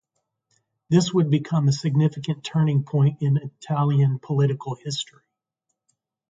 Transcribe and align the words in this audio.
This 0.89 1.13
would 1.13 1.29
become 1.29 1.67
a 1.67 1.71
significant 1.71 2.43
turning 2.43 2.83
point 2.85 3.21
in 3.21 3.37
Italian 3.37 4.17
political 4.17 4.73
history. 4.73 5.21